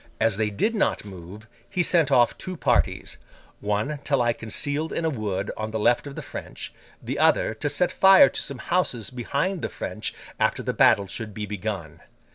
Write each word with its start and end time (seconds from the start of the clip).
As 0.19 0.37
they 0.37 0.49
did 0.49 0.73
not 0.73 1.05
move, 1.05 1.45
he 1.69 1.83
sent 1.83 2.09
off 2.11 2.35
two 2.35 2.57
parties:—one 2.57 3.99
to 4.03 4.17
lie 4.17 4.33
concealed 4.33 4.91
in 4.91 5.05
a 5.05 5.11
wood 5.11 5.51
on 5.55 5.69
the 5.69 5.77
left 5.77 6.07
of 6.07 6.15
the 6.15 6.23
French: 6.23 6.73
the 7.03 7.19
other, 7.19 7.53
to 7.53 7.69
set 7.69 7.91
fire 7.91 8.27
to 8.27 8.41
some 8.41 8.57
houses 8.57 9.11
behind 9.11 9.61
the 9.61 9.69
French 9.69 10.15
after 10.39 10.63
the 10.63 10.73
battle 10.73 11.05
should 11.05 11.35
be 11.35 11.45
begun. 11.45 11.99